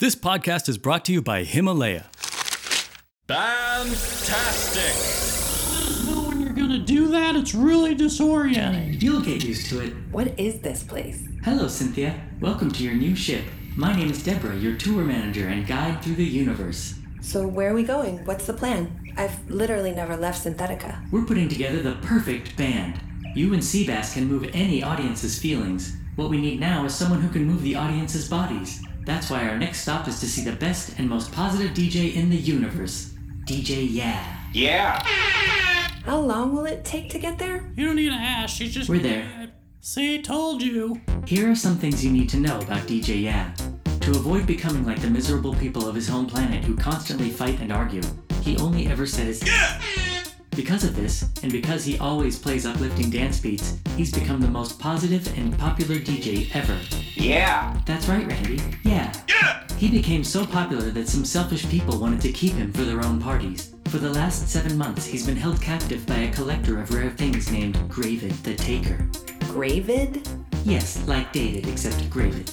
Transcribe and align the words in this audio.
This 0.00 0.16
podcast 0.16 0.66
is 0.70 0.78
brought 0.78 1.04
to 1.04 1.12
you 1.12 1.20
by 1.20 1.44
Himalaya. 1.44 2.06
Fantastic! 3.28 4.94
know 6.06 6.22
when 6.22 6.40
you're 6.40 6.54
gonna 6.54 6.78
do 6.78 7.08
that, 7.08 7.36
it's 7.36 7.54
really 7.54 7.94
disorienting. 7.94 9.02
You'll 9.02 9.20
get 9.20 9.44
used 9.44 9.68
to 9.68 9.80
it. 9.80 9.92
What 10.10 10.40
is 10.40 10.60
this 10.60 10.82
place? 10.82 11.28
Hello, 11.44 11.68
Cynthia. 11.68 12.18
Welcome 12.40 12.70
to 12.70 12.82
your 12.82 12.94
new 12.94 13.14
ship. 13.14 13.44
My 13.76 13.94
name 13.94 14.10
is 14.10 14.24
Deborah, 14.24 14.56
your 14.56 14.74
tour 14.78 15.04
manager 15.04 15.48
and 15.48 15.66
guide 15.66 16.02
through 16.02 16.14
the 16.14 16.24
universe. 16.24 16.94
So, 17.20 17.46
where 17.46 17.70
are 17.70 17.74
we 17.74 17.82
going? 17.82 18.24
What's 18.24 18.46
the 18.46 18.54
plan? 18.54 19.12
I've 19.18 19.50
literally 19.50 19.92
never 19.92 20.16
left 20.16 20.46
Synthetica. 20.46 21.12
We're 21.12 21.26
putting 21.26 21.50
together 21.50 21.82
the 21.82 21.96
perfect 21.96 22.56
band. 22.56 22.98
You 23.34 23.52
and 23.52 23.62
Seabass 23.62 24.14
can 24.14 24.24
move 24.24 24.48
any 24.54 24.82
audience's 24.82 25.38
feelings. 25.38 25.94
What 26.16 26.30
we 26.30 26.40
need 26.40 26.58
now 26.58 26.86
is 26.86 26.94
someone 26.94 27.20
who 27.20 27.28
can 27.28 27.44
move 27.44 27.60
the 27.60 27.76
audience's 27.76 28.26
bodies. 28.26 28.80
That's 29.04 29.30
why 29.30 29.48
our 29.48 29.56
next 29.58 29.80
stop 29.80 30.06
is 30.08 30.20
to 30.20 30.26
see 30.26 30.44
the 30.44 30.52
best 30.56 30.98
and 30.98 31.08
most 31.08 31.32
positive 31.32 31.72
DJ 31.72 32.14
in 32.14 32.30
the 32.30 32.36
universe. 32.36 33.14
DJ 33.46 33.86
Yeah. 33.90 34.36
Yeah! 34.52 35.02
How 36.04 36.18
long 36.18 36.54
will 36.54 36.66
it 36.66 36.84
take 36.84 37.10
to 37.10 37.18
get 37.18 37.38
there? 37.38 37.70
You 37.76 37.86
don't 37.86 37.96
need 37.96 38.10
to 38.10 38.14
ask, 38.14 38.56
she's 38.56 38.74
just. 38.74 38.88
We're 38.88 39.00
there. 39.00 39.50
See, 39.80 40.20
told 40.20 40.62
you. 40.62 41.00
Here 41.26 41.50
are 41.50 41.54
some 41.54 41.76
things 41.76 42.04
you 42.04 42.10
need 42.10 42.28
to 42.30 42.36
know 42.36 42.58
about 42.60 42.86
DJ 42.86 43.22
Yeah. 43.22 43.52
To 44.00 44.10
avoid 44.10 44.46
becoming 44.46 44.84
like 44.84 45.00
the 45.00 45.10
miserable 45.10 45.54
people 45.54 45.88
of 45.88 45.94
his 45.94 46.08
home 46.08 46.26
planet 46.26 46.64
who 46.64 46.76
constantly 46.76 47.30
fight 47.30 47.60
and 47.60 47.72
argue, 47.72 48.02
he 48.42 48.56
only 48.58 48.86
ever 48.88 49.06
says 49.06 49.42
Yeah! 49.46 49.80
Because 50.56 50.84
of 50.84 50.96
this, 50.96 51.28
and 51.42 51.50
because 51.50 51.84
he 51.84 51.98
always 51.98 52.38
plays 52.38 52.66
uplifting 52.66 53.08
dance 53.08 53.40
beats, 53.40 53.78
he's 53.96 54.12
become 54.12 54.40
the 54.40 54.48
most 54.48 54.78
positive 54.78 55.26
and 55.38 55.56
popular 55.58 55.96
DJ 55.96 56.54
ever. 56.54 56.78
Yeah! 57.20 57.78
That's 57.84 58.08
right, 58.08 58.26
Randy. 58.26 58.62
Yeah. 58.82 59.12
Yeah! 59.28 59.62
He 59.76 59.90
became 59.90 60.24
so 60.24 60.46
popular 60.46 60.90
that 60.90 61.06
some 61.06 61.24
selfish 61.24 61.68
people 61.68 61.98
wanted 61.98 62.22
to 62.22 62.32
keep 62.32 62.54
him 62.54 62.72
for 62.72 62.82
their 62.82 63.04
own 63.04 63.20
parties. 63.20 63.74
For 63.88 63.98
the 63.98 64.08
last 64.08 64.48
seven 64.48 64.78
months, 64.78 65.04
he's 65.04 65.26
been 65.26 65.36
held 65.36 65.60
captive 65.60 66.06
by 66.06 66.14
a 66.16 66.32
collector 66.32 66.80
of 66.80 66.94
rare 66.94 67.10
things 67.10 67.52
named 67.52 67.74
Gravid 67.90 68.32
the 68.42 68.54
Taker. 68.54 69.06
Gravid? 69.52 70.26
Yes, 70.64 71.06
like 71.06 71.30
David, 71.30 71.68
except 71.68 72.08
Gravid. 72.08 72.50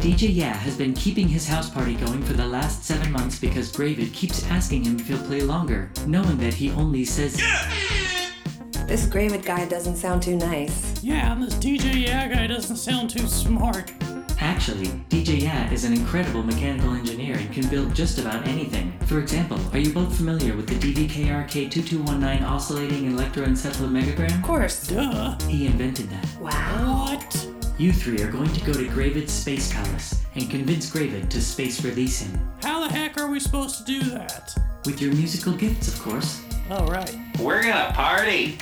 DJ 0.00 0.34
Yeah 0.34 0.54
has 0.54 0.76
been 0.76 0.94
keeping 0.94 1.28
his 1.28 1.46
house 1.46 1.70
party 1.70 1.94
going 1.94 2.24
for 2.24 2.32
the 2.32 2.46
last 2.46 2.84
seven 2.84 3.12
months 3.12 3.38
because 3.38 3.70
Gravid 3.70 4.12
keeps 4.12 4.44
asking 4.50 4.82
him 4.82 4.98
if 4.98 5.06
he'll 5.06 5.26
play 5.26 5.42
longer, 5.42 5.92
knowing 6.08 6.38
that 6.38 6.54
he 6.54 6.72
only 6.72 7.04
says 7.04 7.40
Yeah! 7.40 8.86
This 8.88 9.06
Gravid 9.06 9.44
guy 9.44 9.64
doesn't 9.66 9.94
sound 9.94 10.24
too 10.24 10.36
nice. 10.36 10.91
Yeah, 11.02 11.32
and 11.32 11.42
this 11.42 11.54
DJ 11.54 12.06
Yeah 12.06 12.28
guy 12.28 12.46
doesn't 12.46 12.76
sound 12.76 13.10
too 13.10 13.26
smart. 13.26 13.92
Actually, 14.38 14.86
DJ 15.08 15.42
Yeah 15.42 15.68
is 15.72 15.84
an 15.84 15.92
incredible 15.92 16.44
mechanical 16.44 16.94
engineer 16.94 17.36
and 17.36 17.52
can 17.52 17.68
build 17.68 17.92
just 17.92 18.20
about 18.20 18.46
anything. 18.46 18.96
For 19.06 19.18
example, 19.18 19.58
are 19.72 19.78
you 19.78 19.92
both 19.92 20.16
familiar 20.16 20.54
with 20.54 20.68
the 20.68 20.76
DVKRK2219 20.76 22.42
oscillating 22.42 23.10
electroencephalomegagram? 23.10 24.32
Of 24.32 24.42
course. 24.42 24.86
Duh. 24.86 25.36
He 25.48 25.66
invented 25.66 26.08
that. 26.10 26.40
Wow. 26.40 27.06
What? 27.08 27.48
You 27.78 27.92
three 27.92 28.22
are 28.22 28.30
going 28.30 28.52
to 28.52 28.64
go 28.64 28.72
to 28.72 28.86
Gravid's 28.88 29.32
Space 29.32 29.72
Palace 29.72 30.22
and 30.36 30.48
convince 30.48 30.88
Gravid 30.88 31.30
to 31.30 31.40
space 31.40 31.84
release 31.84 32.20
him. 32.20 32.48
How 32.62 32.86
the 32.86 32.94
heck 32.94 33.18
are 33.18 33.26
we 33.26 33.40
supposed 33.40 33.78
to 33.78 33.84
do 33.84 34.02
that? 34.10 34.54
With 34.84 35.02
your 35.02 35.12
musical 35.14 35.52
gifts, 35.52 35.92
of 35.92 36.00
course. 36.00 36.42
Oh, 36.70 36.86
right. 36.86 37.12
We're 37.40 37.62
gonna 37.62 37.92
party! 37.92 38.58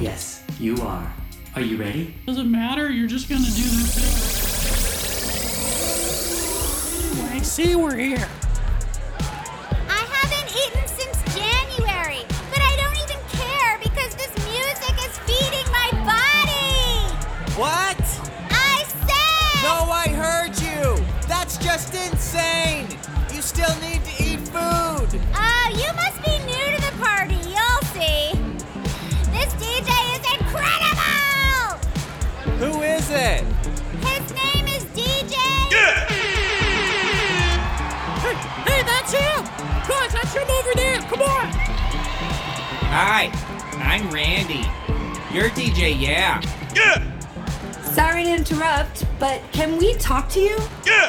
Yes, 0.00 0.42
you 0.58 0.76
are. 0.82 1.12
Are 1.56 1.62
you 1.62 1.76
ready? 1.76 2.12
Does 2.26 2.38
it 2.38 2.46
matter? 2.46 2.90
You're 2.90 3.06
just 3.06 3.28
gonna 3.28 3.44
do 3.44 3.50
this 3.52 3.94
thing. 3.94 4.10
Anyway, 7.20 7.44
see, 7.44 7.76
we're 7.76 7.94
here. 7.94 8.28
I 9.88 10.02
haven't 10.10 10.50
eaten 10.50 10.82
since 10.88 11.22
January, 11.32 12.26
but 12.50 12.58
I 12.58 12.74
don't 12.74 12.96
even 13.06 13.20
care 13.30 13.78
because 13.78 14.16
this 14.16 14.34
music 14.50 14.98
is 15.06 15.16
feeding 15.30 15.70
my 15.70 15.90
body. 16.02 17.14
What? 17.54 18.02
I 18.50 18.82
said. 19.06 19.62
No, 19.62 19.92
I 19.92 20.08
heard 20.08 20.58
you! 20.58 20.98
That's 21.28 21.56
just 21.58 21.94
insane! 21.94 22.88
You 23.32 23.40
still 23.40 23.76
need 23.80 24.02
to 24.04 24.13
Hi, 42.96 43.28
I'm 43.82 44.08
Randy. 44.12 44.64
You're 45.34 45.50
DJ 45.50 46.00
Yeah. 46.00 46.40
Yeah! 46.76 47.82
Sorry 47.82 48.22
to 48.22 48.32
interrupt, 48.32 49.04
but 49.18 49.42
can 49.50 49.78
we 49.78 49.94
talk 49.94 50.28
to 50.28 50.40
you? 50.40 50.56
Yeah! 50.86 51.08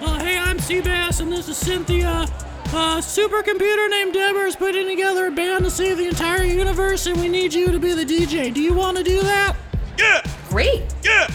Uh, 0.00 0.18
hey, 0.18 0.38
I'm 0.38 0.56
Seabass, 0.56 1.20
and 1.20 1.30
this 1.30 1.46
is 1.46 1.58
Cynthia. 1.58 2.26
A 2.68 3.02
supercomputer 3.02 3.90
named 3.90 4.14
Deborah 4.14 4.46
is 4.46 4.56
putting 4.56 4.86
together 4.86 5.26
a 5.26 5.30
band 5.30 5.64
to 5.64 5.70
save 5.70 5.98
the 5.98 6.08
entire 6.08 6.42
universe, 6.42 7.04
and 7.04 7.20
we 7.20 7.28
need 7.28 7.52
you 7.52 7.70
to 7.70 7.78
be 7.78 7.92
the 7.92 8.06
DJ. 8.06 8.50
Do 8.54 8.62
you 8.62 8.72
want 8.72 8.96
to 8.96 9.02
do 9.02 9.20
that? 9.20 9.56
Yeah! 9.98 10.22
Great. 10.48 10.84
Yeah! 11.04 11.28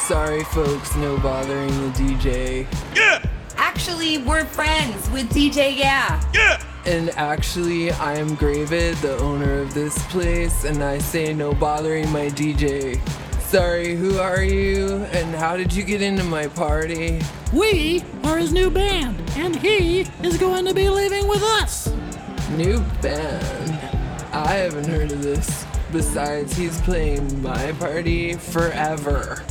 Sorry, 0.00 0.42
folks, 0.42 0.96
no 0.96 1.18
bothering 1.18 1.68
the 1.68 1.90
DJ. 1.90 2.66
Yeah! 2.96 3.24
Actually, 3.56 4.18
we're 4.18 4.44
friends 4.44 5.08
with 5.10 5.30
DJ 5.30 5.76
Yeah. 5.76 6.20
Yeah. 6.34 6.60
And 6.88 7.10
actually, 7.10 7.90
I 7.90 8.14
am 8.14 8.34
Gravid, 8.34 8.94
the 9.02 9.18
owner 9.18 9.60
of 9.60 9.74
this 9.74 10.02
place, 10.06 10.64
and 10.64 10.82
I 10.82 10.96
say 10.96 11.34
no 11.34 11.52
bothering 11.52 12.10
my 12.10 12.28
DJ. 12.30 12.98
Sorry, 13.42 13.94
who 13.94 14.18
are 14.18 14.42
you? 14.42 15.04
And 15.12 15.34
how 15.34 15.58
did 15.58 15.70
you 15.70 15.82
get 15.82 16.00
into 16.00 16.24
my 16.24 16.46
party? 16.46 17.20
We 17.52 18.02
are 18.24 18.38
his 18.38 18.54
new 18.54 18.70
band, 18.70 19.20
and 19.36 19.54
he 19.54 20.06
is 20.22 20.38
going 20.38 20.64
to 20.64 20.72
be 20.72 20.88
leaving 20.88 21.28
with 21.28 21.42
us. 21.42 21.92
New 22.52 22.80
band. 23.02 23.72
I 24.32 24.54
haven't 24.54 24.86
heard 24.86 25.12
of 25.12 25.22
this. 25.22 25.66
Besides, 25.92 26.56
he's 26.56 26.80
playing 26.80 27.42
my 27.42 27.72
party 27.72 28.32
forever. 28.32 29.44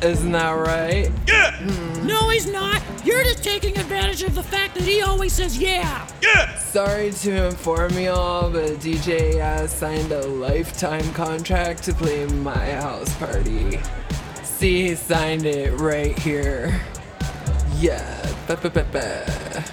Isn't 0.00 0.30
that 0.30 0.52
right? 0.52 1.10
Yeah! 1.26 1.58
No, 2.04 2.28
he's 2.28 2.46
not. 2.46 2.80
You're 3.04 3.24
just 3.24 3.42
taking 3.42 3.76
advantage 3.76 4.22
of 4.22 4.36
the 4.36 4.42
fact 4.44 4.74
that 4.74 4.84
he 4.84 5.02
always 5.02 5.32
says 5.32 5.58
yeah. 5.58 6.08
Yeah! 6.22 6.56
Sorry 6.56 7.10
to 7.10 7.46
inform 7.46 7.98
you 7.98 8.10
all, 8.10 8.48
but 8.48 8.74
DJ 8.74 9.40
has 9.40 9.72
signed 9.72 10.12
a 10.12 10.24
lifetime 10.26 11.12
contract 11.14 11.82
to 11.84 11.92
play 11.92 12.26
my 12.26 12.70
house 12.72 13.12
party. 13.16 13.80
See, 14.44 14.88
he 14.88 14.94
signed 14.94 15.46
it 15.46 15.72
right 15.80 16.16
here. 16.18 16.80
Yeah, 17.78 18.32
ba 18.46 18.56
ba 18.56 18.70
ba 18.70 18.86
ba. 18.92 19.64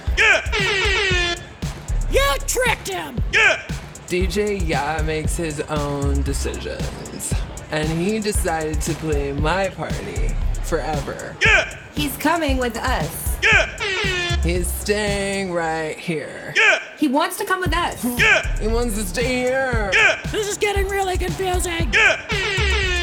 You 2.10 2.34
tricked 2.46 2.88
him. 2.88 3.22
Yeah! 3.32 3.62
DJ 4.08 4.60
Yeah 4.66 5.02
makes 5.02 5.36
his 5.36 5.60
own 5.62 6.22
decisions. 6.22 7.32
And 7.70 7.88
he 7.88 8.20
decided 8.20 8.80
to 8.82 8.94
play 8.94 9.32
my 9.32 9.68
party 9.68 10.34
forever. 10.62 11.36
Yeah! 11.44 11.76
He's 11.94 12.16
coming 12.16 12.58
with 12.58 12.76
us. 12.76 13.36
Yeah! 13.42 14.36
He's 14.42 14.68
staying 14.68 15.52
right 15.52 15.98
here. 15.98 16.54
Yeah! 16.56 16.78
He 16.98 17.08
wants 17.08 17.36
to 17.38 17.44
come 17.44 17.60
with 17.60 17.74
us. 17.74 18.04
Yeah! 18.18 18.46
He 18.58 18.68
wants 18.68 18.94
to 18.96 19.04
stay 19.04 19.42
here. 19.42 19.90
Yeah! 19.92 20.20
This 20.30 20.48
is 20.48 20.58
getting 20.58 20.88
really 20.88 21.18
confusing. 21.18 21.92
Yeah! 21.92 22.20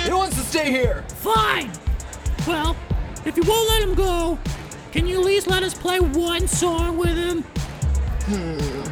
He 0.06 0.12
wants 0.12 0.36
to 0.38 0.44
stay 0.44 0.72
here. 0.72 1.04
Fine. 1.18 1.72
Well, 2.48 2.76
if 3.26 3.36
you 3.38 3.44
won't 3.44 3.70
let 3.70 3.82
him 3.82 3.96
go, 3.96 4.40
can 4.92 5.08
you 5.08 5.20
at 5.20 5.26
least 5.26 5.48
let 5.48 5.64
us 5.64 5.74
play 5.74 6.00
one 6.00 6.48
song 6.48 6.98
with 6.98 7.16
him? 7.18 7.44
Hmm. 8.26 8.84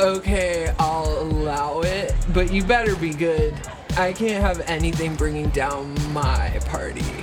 Okay, 0.00 0.74
I'll 0.78 1.20
allow 1.20 1.80
it, 1.80 2.14
but 2.34 2.52
you 2.52 2.62
better 2.62 2.94
be 2.96 3.14
good. 3.14 3.54
I 3.98 4.12
can't 4.12 4.42
have 4.42 4.60
anything 4.66 5.14
bringing 5.14 5.48
down 5.48 5.94
my 6.12 6.60
party. 6.66 7.15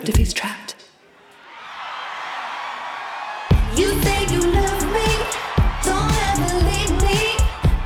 trapped 0.00 0.08
if 0.08 0.16
he's 0.16 0.32
trapped. 0.32 0.74
You 3.76 3.88
say 4.02 4.26
you 4.32 4.40
love 4.40 4.84
me, 4.96 5.10
don't 5.84 6.12
ever 6.28 6.54
leave 6.68 6.94
me. 7.02 7.36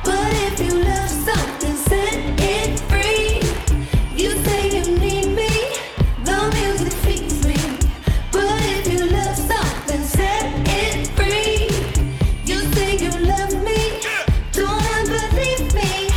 But 0.03 0.31
if 0.47 0.59
you 0.59 0.73
love 0.83 1.09
something, 1.09 1.75
set 1.75 2.39
it 2.39 2.79
free. 2.91 3.41
You 4.15 4.31
say 4.45 4.61
you 4.75 4.97
need 4.97 5.27
me, 5.35 5.51
the 6.23 6.37
music 6.55 6.93
feeds 7.03 7.45
me. 7.45 7.57
But 8.31 8.61
if 8.77 8.87
you 8.91 9.05
love 9.07 9.37
something, 9.37 10.03
set 10.03 10.45
it 10.67 11.07
free. 11.17 11.67
You 12.45 12.59
say 12.75 12.97
you 12.97 13.11
love 13.27 13.53
me, 13.63 13.99
don't 14.53 14.81
ever 14.99 15.35
leave 15.35 15.73
me. 15.73 16.09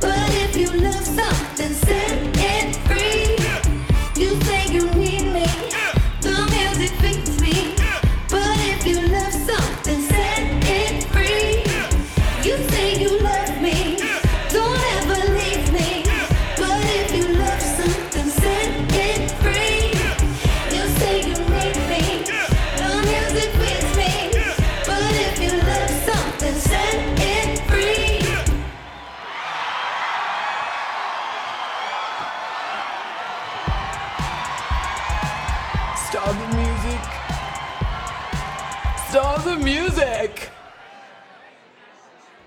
But 0.00 0.28
if 0.44 0.56
you 0.56 0.70
love 0.80 1.04
something, 1.04 1.72
set 1.72 2.15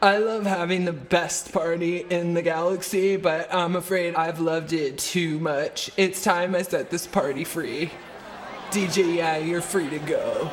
I 0.01 0.18
love 0.18 0.46
having 0.46 0.86
the 0.86 0.94
best 0.94 1.51
party 1.51 2.06
in 2.10 2.34
the 2.34 2.42
galaxy, 2.42 3.18
but 3.18 3.54
I'm 3.54 3.75
afraid 3.75 4.16
I've 4.16 4.40
loved 4.40 4.72
it 4.72 4.98
too 4.98 5.40
much. 5.40 5.92
It's 5.98 6.24
time 6.24 6.56
I 6.56 6.62
set 6.62 6.90
this 6.90 7.06
party 7.06 7.44
free. 7.44 7.92
DJ, 8.72 9.18
yeah, 9.18 9.36
you're 9.36 9.60
free 9.60 9.90
to 9.90 10.00
go. 10.00 10.51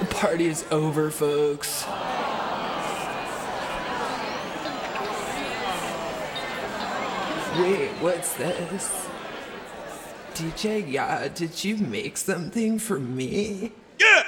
The 0.00 0.06
party 0.06 0.46
is 0.46 0.64
over, 0.72 1.08
folks. 1.12 1.84
Wait, 7.60 7.90
what's 8.00 8.32
this? 8.34 9.06
DJ, 10.34 10.90
yeah, 10.90 11.28
did 11.28 11.62
you 11.62 11.76
make 11.76 12.16
something 12.16 12.80
for 12.80 12.98
me? 12.98 13.70
Yeah! 14.00 14.24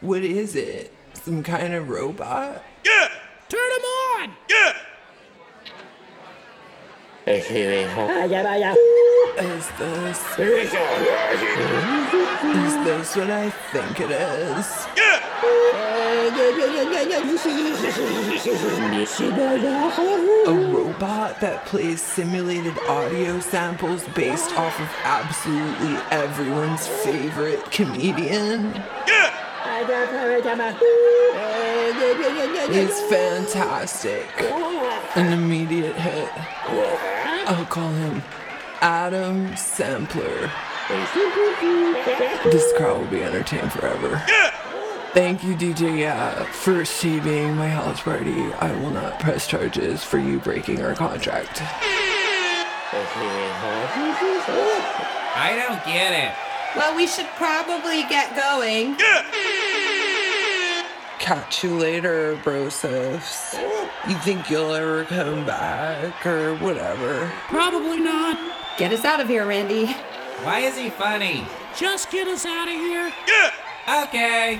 What 0.00 0.22
is 0.22 0.54
it? 0.54 0.92
Some 1.14 1.42
kind 1.42 1.74
of 1.74 1.88
robot? 1.88 2.62
Yeah! 2.84 3.08
Turn 3.48 3.68
them 3.68 3.84
on! 3.84 4.30
Ah, 7.96 8.24
yeah! 8.24 8.74
Is 9.38 9.68
this. 9.78 10.38
Is 12.54 12.74
this 12.84 13.16
what 13.16 13.30
I 13.30 13.50
think 13.50 14.00
it 14.00 14.10
is? 14.10 14.86
Yeah! 14.96 15.20
A 20.46 20.54
robot 20.74 21.40
that 21.40 21.64
plays 21.66 22.02
simulated 22.02 22.76
audio 22.88 23.38
samples 23.40 24.04
based 24.14 24.56
off 24.58 24.78
of 24.80 24.88
absolutely 25.04 25.96
everyone's 26.10 26.86
favorite 26.88 27.70
comedian? 27.70 28.82
It's 32.74 33.00
fantastic. 33.12 34.26
An 35.16 35.32
immediate 35.32 35.96
hit. 35.96 36.30
I'll 37.48 37.66
call 37.66 37.90
him 37.90 38.22
Adam 38.80 39.56
Sampler. 39.56 40.50
This 42.50 42.72
crowd 42.76 43.00
will 43.00 43.06
be 43.08 43.22
entertained 43.22 43.72
forever. 43.72 44.22
Thank 45.12 45.44
you, 45.44 45.54
DJ 45.54 46.00
Yeah, 46.00 46.24
uh, 46.24 46.44
for 46.44 46.84
saving 46.86 47.54
my 47.54 47.68
house 47.68 48.00
party. 48.00 48.52
I 48.54 48.72
will 48.80 48.90
not 48.90 49.20
press 49.20 49.46
charges 49.46 50.02
for 50.02 50.18
you 50.18 50.38
breaking 50.40 50.82
our 50.82 50.94
contract. 50.94 51.60
I 55.34 55.54
don't 55.56 55.84
get 55.84 56.12
it. 56.12 56.32
Well, 56.76 56.96
we 56.96 57.06
should 57.06 57.28
probably 57.36 58.04
get 58.08 58.34
going. 58.34 58.96
Catch 61.22 61.62
you 61.62 61.78
later, 61.78 62.36
brosifs. 62.42 63.54
You 64.08 64.16
think 64.16 64.50
you'll 64.50 64.74
ever 64.74 65.04
come 65.04 65.46
back 65.46 66.26
or 66.26 66.56
whatever? 66.56 67.30
Probably 67.46 68.00
not. 68.00 68.36
Get 68.76 68.92
us 68.92 69.04
out 69.04 69.20
of 69.20 69.28
here, 69.28 69.46
Randy. 69.46 69.86
Why 70.42 70.58
is 70.58 70.76
he 70.76 70.90
funny? 70.90 71.46
Just 71.76 72.10
get 72.10 72.26
us 72.26 72.44
out 72.44 72.66
of 72.66 72.74
here. 72.74 73.12
Yeah. 73.28 74.02
Okay. 74.02 74.58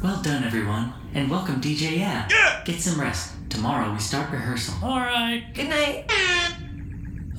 Well 0.00 0.22
done, 0.22 0.44
everyone, 0.44 0.92
and 1.12 1.28
welcome, 1.28 1.60
DJ 1.60 1.98
Yeah. 1.98 2.62
Get 2.64 2.80
some 2.80 3.00
rest. 3.00 3.34
Tomorrow 3.48 3.92
we 3.92 3.98
start 3.98 4.30
rehearsal. 4.30 4.76
All 4.80 5.00
right. 5.00 5.44
Good 5.54 5.70
night. 5.70 6.08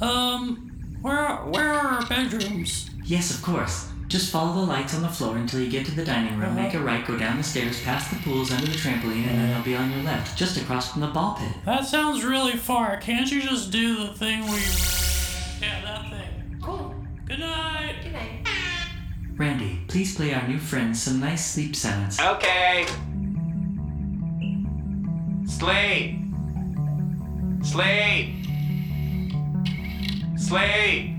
Um, 0.02 0.98
where 1.02 1.38
where 1.38 1.74
are 1.74 1.88
our 2.02 2.06
bedrooms? 2.06 2.90
Yes, 3.06 3.34
of 3.34 3.42
course. 3.42 3.91
Just 4.12 4.30
follow 4.30 4.54
the 4.54 4.68
lights 4.68 4.94
on 4.94 5.04
the 5.04 5.08
floor 5.08 5.38
until 5.38 5.62
you 5.62 5.70
get 5.70 5.86
to 5.86 5.96
the 5.96 6.04
dining 6.04 6.38
room. 6.38 6.54
Make 6.54 6.74
a 6.74 6.80
oh. 6.80 6.82
right, 6.82 7.08
go 7.08 7.18
down 7.18 7.38
the 7.38 7.44
stairs, 7.44 7.82
past 7.82 8.10
the 8.10 8.18
pools, 8.18 8.52
under 8.52 8.66
the 8.66 8.74
trampoline, 8.74 9.26
and 9.26 9.40
then 9.40 9.50
they'll 9.52 9.64
be 9.64 9.74
on 9.74 9.90
your 9.90 10.04
left, 10.04 10.38
just 10.38 10.58
across 10.58 10.92
from 10.92 11.00
the 11.00 11.08
ball 11.08 11.38
pit. 11.40 11.54
That 11.64 11.86
sounds 11.86 12.22
really 12.26 12.58
far. 12.58 12.98
Can't 12.98 13.32
you 13.32 13.42
just 13.42 13.72
do 13.72 14.06
the 14.06 14.14
thing 14.14 14.42
we? 14.42 14.60
Yeah, 15.62 15.82
that 15.86 16.10
thing. 16.10 16.60
Cool. 16.62 16.94
Good 17.26 17.40
night. 17.40 17.96
Good 18.04 18.12
night. 18.12 18.46
Randy, 19.38 19.80
please 19.88 20.14
play 20.14 20.34
our 20.34 20.46
new 20.46 20.60
friends 20.60 21.02
some 21.02 21.22
nice 21.22 21.50
sleep 21.54 21.74
sounds. 21.74 22.20
Okay. 22.20 22.86
Sleep. 25.46 26.20
Sleep. 27.64 28.46
Sleep. 30.36 31.16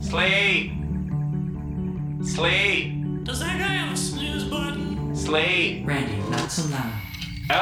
Sleep. 0.00 0.79
Sleep. 2.22 3.24
Does 3.24 3.40
that 3.40 3.58
guy 3.58 3.66
have 3.66 3.94
a 3.94 3.96
snooze 3.96 4.44
button? 4.44 5.14
Sleep. 5.16 5.86
Randy, 5.86 6.16
not 6.30 6.50
so 6.50 6.68
loud. 6.70 6.92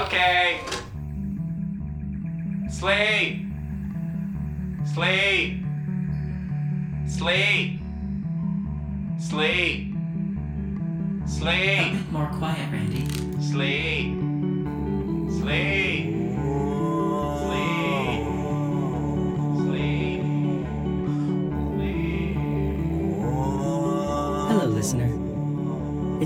Okay. 0.07 0.61
Sleep. 2.69 3.47
Sleep. 4.85 5.65
Sleep. 7.07 7.81
Sleep. 9.19 9.95
Sleep. 11.27 11.87
A 11.87 11.93
bit 11.93 12.13
more 12.13 12.31
quiet, 12.39 12.71
Randy. 12.73 13.05
Sleep. 13.41 14.15
Sleep. 15.31 15.41
Sleep. 15.41 16.08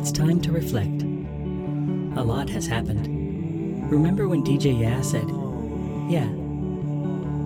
It's 0.03 0.11
time 0.11 0.41
to 0.41 0.51
reflect. 0.51 1.03
A 2.19 2.25
lot 2.25 2.51
has 2.51 2.67
happened. 2.67 3.07
Remember 3.89 4.27
when 4.27 4.43
DJ 4.43 4.81
Yeah 4.81 5.01
said, 5.01 5.29
Yeah, 6.11 6.27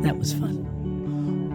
that 0.03 0.17
was 0.19 0.33
fun. 0.33 0.65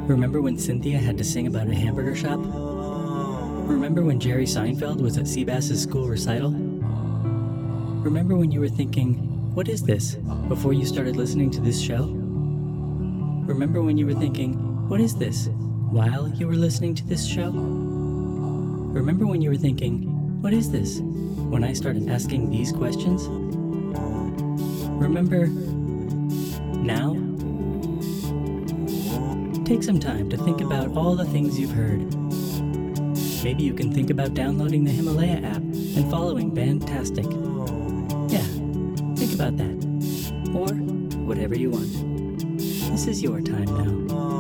Remember 0.06 0.44
when 0.44 0.60
Cynthia 0.60 1.00
had 1.00 1.18
to 1.18 1.24
sing 1.24 1.48
about 1.48 1.70
a 1.70 1.74
hamburger 1.74 2.16
shop? 2.16 2.38
Remember 2.44 4.04
when 4.04 4.20
Jerry 4.20 4.46
Seinfeld 4.46 5.02
was 5.02 5.18
at 5.18 5.28
Seabass's 5.28 5.82
school 5.82 6.08
recital? 6.08 6.52
Remember 6.52 8.36
when 8.36 8.52
you 8.52 8.60
were 8.60 8.70
thinking, 8.70 9.16
What 9.56 9.70
is 9.70 9.82
this? 9.82 10.18
before 10.50 10.74
you 10.74 10.86
started 10.86 11.16
listening 11.16 11.50
to 11.50 11.62
this 11.62 11.82
show? 11.82 12.04
Remember 13.48 13.82
when 13.82 13.98
you 13.98 14.06
were 14.06 14.14
thinking, 14.14 14.54
What 14.88 15.02
is 15.02 15.16
this? 15.16 15.48
while 15.90 16.28
you 16.30 16.46
were 16.48 16.54
listening 16.54 16.94
to 16.94 17.06
this 17.08 17.26
show? 17.26 17.50
Remember 17.50 19.26
when 19.26 19.42
you 19.42 19.50
were 19.50 19.58
thinking, 19.58 20.11
What 20.42 20.54
is 20.54 20.72
this? 20.72 21.02
when 21.52 21.66
I 21.66 21.74
started 21.74 22.08
asking 22.10 22.50
these 22.50 22.72
questions? 22.72 23.28
Remember 24.88 25.48
now? 26.78 27.12
Take 29.66 29.84
some 29.84 30.00
time 30.00 30.30
to 30.30 30.38
think 30.38 30.62
about 30.62 30.96
all 30.96 31.16
the 31.16 31.26
things 31.26 31.60
you've 31.60 31.72
heard. 31.72 32.00
Maybe 33.44 33.64
you 33.64 33.74
can 33.74 33.94
think 33.94 34.10
about 34.10 34.34
downloading 34.34 34.86
the 34.86 34.92
Himalaya 34.92 35.42
app 35.42 35.58
and 35.58 36.10
following 36.10 36.56
Fantastic. 36.56 37.26
Yeah, 38.32 38.48
think 39.18 39.34
about 39.34 39.58
that. 39.58 39.76
Or 40.56 40.74
whatever 41.26 41.56
you 41.58 41.72
want. 41.72 42.58
This 42.92 43.08
is 43.08 43.22
your 43.22 43.42
time 43.42 43.66
now. 43.66 44.31